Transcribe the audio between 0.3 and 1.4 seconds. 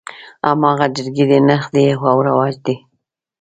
هماغه جرګې دي